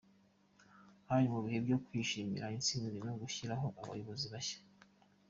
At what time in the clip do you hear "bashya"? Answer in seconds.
4.33-4.57